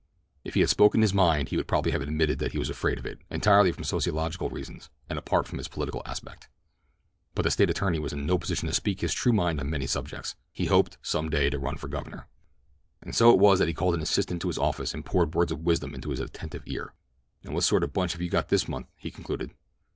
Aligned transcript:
If 0.43 0.55
he 0.55 0.61
had 0.61 0.69
spoken 0.71 1.03
his 1.03 1.13
mind 1.13 1.49
he 1.49 1.57
would 1.57 1.67
probably 1.67 1.91
have 1.91 2.01
admitted 2.01 2.39
that 2.39 2.53
he 2.53 2.57
was 2.57 2.71
afraid 2.71 2.97
of 2.97 3.05
it, 3.05 3.19
entirely 3.29 3.71
from 3.71 3.83
sociological 3.83 4.49
reasons, 4.49 4.89
and 5.07 5.19
apart 5.19 5.47
from 5.47 5.59
its 5.59 5.67
political 5.67 6.01
aspect. 6.07 6.49
But 7.35 7.43
the 7.43 7.51
State 7.51 7.69
attorney 7.69 7.99
was 7.99 8.11
in 8.11 8.25
no 8.25 8.39
position 8.39 8.67
to 8.67 8.73
speak 8.73 9.01
his 9.01 9.13
true 9.13 9.31
mind 9.31 9.59
on 9.59 9.69
many 9.69 9.85
subjects—he 9.85 10.65
hoped, 10.65 10.97
some 11.03 11.29
day, 11.29 11.51
to 11.51 11.59
run 11.59 11.77
for 11.77 11.87
Governor. 11.87 12.25
And 13.03 13.13
so 13.15 13.31
it 13.31 13.37
was 13.39 13.59
that 13.59 13.67
he 13.67 13.75
called 13.75 13.93
an 13.93 14.01
assistant 14.01 14.41
to 14.41 14.47
his 14.47 14.57
office 14.57 14.95
and 14.95 15.05
poured 15.05 15.35
words 15.35 15.51
of 15.51 15.59
wisdom 15.59 15.93
into 15.93 16.09
his 16.09 16.19
attentive 16.19 16.63
ear. 16.65 16.95
"And 17.43 17.53
what 17.53 17.63
sort 17.63 17.83
of 17.83 17.91
a 17.91 17.93
bunch 17.93 18.13
have 18.13 18.23
you 18.23 18.29
got 18.31 18.49
this 18.49 18.67
month?" 18.67 18.87
he 18.97 19.11
concluded. 19.11 19.51